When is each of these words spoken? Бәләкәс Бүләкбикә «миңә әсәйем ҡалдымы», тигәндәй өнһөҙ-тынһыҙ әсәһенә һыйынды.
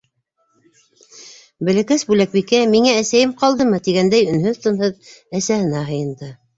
Бәләкәс 1.69 2.07
Бүләкбикә 2.13 2.63
«миңә 2.73 2.97
әсәйем 3.05 3.37
ҡалдымы», 3.45 3.83
тигәндәй 3.91 4.35
өнһөҙ-тынһыҙ 4.35 5.17
әсәһенә 5.41 5.89
һыйынды. 5.97 6.37